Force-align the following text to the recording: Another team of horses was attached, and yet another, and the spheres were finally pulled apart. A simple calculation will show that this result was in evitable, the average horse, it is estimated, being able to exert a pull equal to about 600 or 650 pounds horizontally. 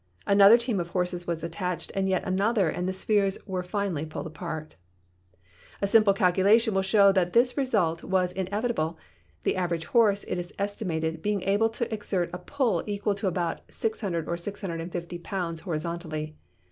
Another 0.25 0.57
team 0.57 0.79
of 0.79 0.87
horses 0.87 1.27
was 1.27 1.43
attached, 1.43 1.91
and 1.93 2.09
yet 2.09 2.23
another, 2.25 2.69
and 2.69 2.89
the 2.89 2.91
spheres 2.91 3.37
were 3.45 3.61
finally 3.61 4.03
pulled 4.03 4.25
apart. 4.25 4.75
A 5.79 5.85
simple 5.85 6.11
calculation 6.11 6.73
will 6.73 6.81
show 6.81 7.11
that 7.11 7.33
this 7.33 7.55
result 7.55 8.03
was 8.03 8.33
in 8.33 8.47
evitable, 8.47 8.95
the 9.43 9.55
average 9.55 9.85
horse, 9.85 10.23
it 10.23 10.39
is 10.39 10.55
estimated, 10.57 11.21
being 11.21 11.43
able 11.43 11.69
to 11.69 11.93
exert 11.93 12.31
a 12.33 12.39
pull 12.39 12.81
equal 12.87 13.13
to 13.13 13.27
about 13.27 13.61
600 13.69 14.27
or 14.27 14.37
650 14.37 15.19
pounds 15.19 15.61
horizontally. 15.61 16.35